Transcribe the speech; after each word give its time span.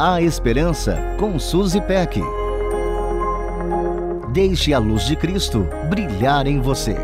A 0.00 0.22
Esperança 0.22 0.96
com 1.18 1.40
Suzy 1.40 1.80
Peck. 1.80 2.20
Deixe 4.32 4.72
a 4.72 4.78
luz 4.78 5.04
de 5.04 5.16
Cristo 5.16 5.66
brilhar 5.90 6.46
em 6.46 6.60
você. 6.60 6.94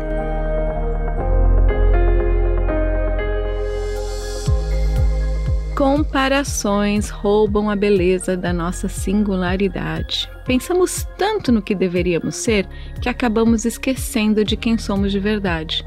Comparações 5.75 7.09
roubam 7.09 7.69
a 7.69 7.75
beleza 7.75 8.37
da 8.37 8.53
nossa 8.53 8.87
singularidade. 8.87 10.31
Pensamos 10.45 11.05
tanto 11.17 11.51
no 11.51 11.61
que 11.61 11.75
deveríamos 11.75 12.37
ser 12.37 12.65
que 13.01 13.09
acabamos 13.09 13.65
esquecendo 13.65 14.45
de 14.45 14.55
quem 14.55 14.77
somos 14.77 15.11
de 15.11 15.19
verdade. 15.19 15.85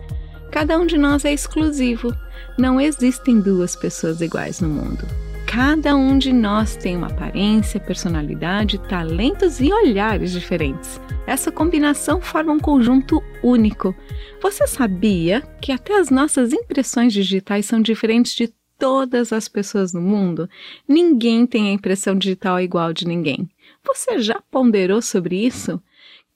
Cada 0.52 0.78
um 0.78 0.84
de 0.84 0.98
nós 0.98 1.24
é 1.24 1.32
exclusivo. 1.32 2.14
Não 2.58 2.78
existem 2.78 3.40
duas 3.40 3.74
pessoas 3.74 4.20
iguais 4.20 4.60
no 4.60 4.68
mundo. 4.68 5.27
Cada 5.50 5.96
um 5.96 6.18
de 6.18 6.30
nós 6.30 6.76
tem 6.76 6.94
uma 6.94 7.06
aparência, 7.06 7.80
personalidade, 7.80 8.78
talentos 8.86 9.60
e 9.60 9.72
olhares 9.72 10.30
diferentes. 10.30 11.00
Essa 11.26 11.50
combinação 11.50 12.20
forma 12.20 12.52
um 12.52 12.60
conjunto 12.60 13.22
único. 13.42 13.94
Você 14.42 14.66
sabia 14.66 15.40
que 15.58 15.72
até 15.72 15.98
as 15.98 16.10
nossas 16.10 16.52
impressões 16.52 17.14
digitais 17.14 17.64
são 17.64 17.80
diferentes 17.80 18.34
de 18.34 18.52
todas 18.78 19.32
as 19.32 19.48
pessoas 19.48 19.94
no 19.94 20.02
mundo? 20.02 20.50
Ninguém 20.86 21.46
tem 21.46 21.70
a 21.70 21.72
impressão 21.72 22.14
digital 22.14 22.60
igual 22.60 22.92
de 22.92 23.08
ninguém. 23.08 23.48
Você 23.86 24.18
já 24.18 24.42
ponderou 24.50 25.00
sobre 25.00 25.46
isso? 25.46 25.82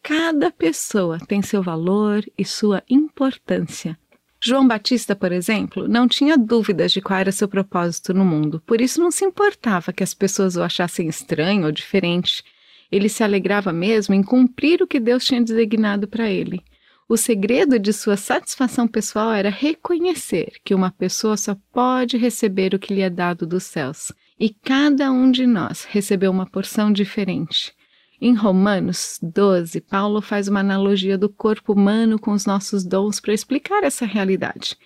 Cada 0.02 0.50
pessoa 0.50 1.18
tem 1.18 1.42
seu 1.42 1.62
valor 1.62 2.24
e 2.36 2.46
sua 2.46 2.82
importância. 2.88 3.96
João 4.44 4.66
Batista, 4.66 5.14
por 5.14 5.30
exemplo, 5.30 5.86
não 5.86 6.08
tinha 6.08 6.36
dúvidas 6.36 6.90
de 6.90 7.00
qual 7.00 7.20
era 7.20 7.30
seu 7.30 7.46
propósito 7.46 8.12
no 8.12 8.24
mundo, 8.24 8.60
por 8.66 8.80
isso 8.80 9.00
não 9.00 9.12
se 9.12 9.24
importava 9.24 9.92
que 9.92 10.02
as 10.02 10.12
pessoas 10.12 10.56
o 10.56 10.62
achassem 10.64 11.08
estranho 11.08 11.66
ou 11.66 11.70
diferente. 11.70 12.42
Ele 12.90 13.08
se 13.08 13.22
alegrava 13.22 13.72
mesmo 13.72 14.16
em 14.16 14.22
cumprir 14.22 14.82
o 14.82 14.86
que 14.86 14.98
Deus 14.98 15.24
tinha 15.24 15.40
designado 15.40 16.08
para 16.08 16.28
ele. 16.28 16.60
O 17.08 17.16
segredo 17.16 17.78
de 17.78 17.92
sua 17.92 18.16
satisfação 18.16 18.88
pessoal 18.88 19.32
era 19.32 19.48
reconhecer 19.48 20.54
que 20.64 20.74
uma 20.74 20.90
pessoa 20.90 21.36
só 21.36 21.56
pode 21.72 22.16
receber 22.16 22.74
o 22.74 22.80
que 22.80 22.92
lhe 22.92 23.02
é 23.02 23.10
dado 23.10 23.46
dos 23.46 23.62
céus, 23.62 24.10
e 24.40 24.50
cada 24.50 25.12
um 25.12 25.30
de 25.30 25.46
nós 25.46 25.84
recebeu 25.84 26.32
uma 26.32 26.46
porção 26.46 26.92
diferente. 26.92 27.72
Em 28.24 28.34
Romanos 28.34 29.18
12, 29.20 29.80
Paulo 29.80 30.22
faz 30.22 30.46
uma 30.46 30.60
analogia 30.60 31.18
do 31.18 31.28
corpo 31.28 31.72
humano 31.72 32.20
com 32.20 32.30
os 32.30 32.46
nossos 32.46 32.84
dons 32.84 33.18
para 33.18 33.34
explicar 33.34 33.82
essa 33.82 34.06
realidade. 34.06 34.76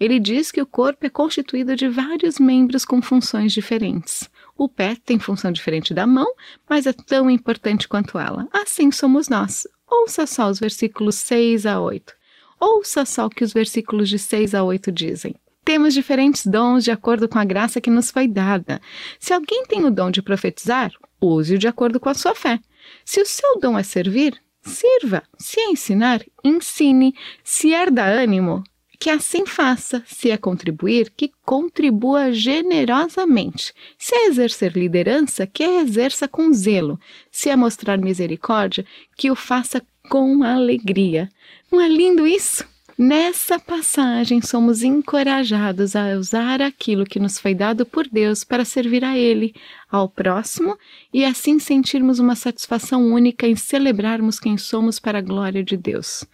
Ele 0.00 0.18
diz 0.18 0.50
que 0.50 0.62
o 0.62 0.66
corpo 0.66 1.04
é 1.04 1.10
constituído 1.10 1.76
de 1.76 1.90
vários 1.90 2.38
membros 2.38 2.86
com 2.86 3.02
funções 3.02 3.52
diferentes. 3.52 4.30
O 4.56 4.66
pé 4.66 4.96
tem 5.04 5.18
função 5.18 5.52
diferente 5.52 5.92
da 5.92 6.06
mão, 6.06 6.26
mas 6.66 6.86
é 6.86 6.92
tão 6.94 7.28
importante 7.28 7.86
quanto 7.86 8.18
ela. 8.18 8.48
Assim 8.50 8.90
somos 8.90 9.28
nós. 9.28 9.68
Ouça 9.86 10.26
só 10.26 10.48
os 10.48 10.58
versículos 10.58 11.16
6 11.16 11.66
a 11.66 11.78
8. 11.78 12.14
Ouça 12.58 13.04
só 13.04 13.26
o 13.26 13.30
que 13.30 13.44
os 13.44 13.52
versículos 13.52 14.08
de 14.08 14.18
6 14.18 14.54
a 14.54 14.64
8 14.64 14.90
dizem. 14.90 15.34
Temos 15.62 15.92
diferentes 15.92 16.46
dons 16.46 16.82
de 16.82 16.90
acordo 16.90 17.28
com 17.28 17.38
a 17.38 17.44
graça 17.44 17.78
que 17.78 17.90
nos 17.90 18.10
foi 18.10 18.26
dada. 18.26 18.80
Se 19.20 19.34
alguém 19.34 19.66
tem 19.66 19.84
o 19.84 19.90
dom 19.90 20.10
de 20.10 20.22
profetizar, 20.22 20.92
use-o 21.20 21.58
de 21.58 21.68
acordo 21.68 22.00
com 22.00 22.08
a 22.08 22.14
sua 22.14 22.34
fé. 22.34 22.58
Se 23.04 23.20
o 23.20 23.26
seu 23.26 23.58
dom 23.60 23.78
é 23.78 23.82
servir, 23.82 24.40
sirva. 24.62 25.22
Se 25.38 25.60
é 25.60 25.70
ensinar, 25.70 26.24
ensine. 26.44 27.14
Se 27.44 27.72
é 27.72 27.90
dar 27.90 28.10
ânimo, 28.10 28.64
que 28.98 29.10
assim 29.10 29.46
faça. 29.46 30.02
Se 30.06 30.30
é 30.30 30.36
contribuir, 30.36 31.12
que 31.16 31.32
contribua 31.44 32.32
generosamente. 32.32 33.72
Se 33.98 34.14
é 34.14 34.26
exercer 34.26 34.72
liderança, 34.76 35.46
que 35.46 35.62
a 35.62 35.80
exerça 35.80 36.26
com 36.26 36.52
zelo. 36.52 36.98
Se 37.30 37.48
é 37.48 37.56
mostrar 37.56 37.98
misericórdia, 37.98 38.84
que 39.16 39.30
o 39.30 39.34
faça 39.34 39.82
com 40.08 40.42
alegria. 40.42 41.28
Não 41.70 41.80
é 41.80 41.88
lindo 41.88 42.26
isso? 42.26 42.64
Nessa 42.98 43.58
passagem, 43.58 44.40
somos 44.40 44.82
encorajados 44.82 45.94
a 45.94 46.14
usar 46.16 46.62
aquilo 46.62 47.04
que 47.04 47.20
nos 47.20 47.38
foi 47.38 47.54
dado 47.54 47.84
por 47.84 48.08
Deus 48.08 48.42
para 48.42 48.64
servir 48.64 49.04
a 49.04 49.14
Ele, 49.14 49.54
ao 49.90 50.08
próximo 50.08 50.78
e 51.12 51.22
assim 51.22 51.58
sentirmos 51.58 52.18
uma 52.18 52.34
satisfação 52.34 53.06
única 53.12 53.46
em 53.46 53.54
celebrarmos 53.54 54.40
quem 54.40 54.56
somos 54.56 54.98
para 54.98 55.18
a 55.18 55.22
glória 55.22 55.62
de 55.62 55.76
Deus. 55.76 56.24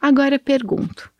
Agora 0.00 0.38
pergunto: 0.38 1.10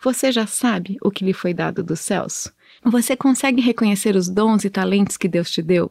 você 0.00 0.30
já 0.30 0.46
sabe 0.46 0.98
o 1.02 1.10
que 1.10 1.24
lhe 1.24 1.32
foi 1.32 1.52
dado 1.52 1.82
dos 1.82 1.98
céus? 1.98 2.48
Você 2.84 3.16
consegue 3.16 3.60
reconhecer 3.60 4.14
os 4.14 4.28
dons 4.28 4.64
e 4.64 4.70
talentos 4.70 5.16
que 5.16 5.26
Deus 5.26 5.50
te 5.50 5.62
deu? 5.62 5.90